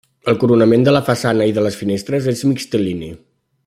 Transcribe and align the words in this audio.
El 0.31 0.37
coronament 0.43 0.85
de 0.87 0.93
la 0.95 1.03
façana 1.09 1.49
i 1.51 1.55
de 1.59 1.67
les 1.67 1.79
finestres 1.83 2.33
és 2.35 2.45
mixtilini. 2.53 3.15